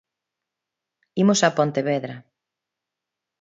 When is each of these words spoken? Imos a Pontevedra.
Imos 1.23 1.39
a 1.47 1.49
Pontevedra. 1.57 2.15